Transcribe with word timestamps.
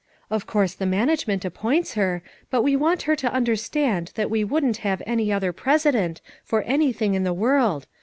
Of 0.31 0.47
course 0.47 0.73
the 0.73 0.87
Management 0.87 1.45
appoints 1.45 1.93
her, 1.93 2.23
but 2.49 2.63
we 2.63 2.75
want 2.75 3.03
her 3.03 3.15
to 3.17 3.31
understand 3.31 4.09
that 4.15 4.31
we 4.31 4.43
wouldn't 4.43 4.77
have 4.77 5.03
any 5.05 5.31
other 5.31 5.53
president 5.53 6.21
for 6.43 6.63
anything 6.63 7.13
in 7.13 7.23
the 7.23 7.35
world. 7.35 7.85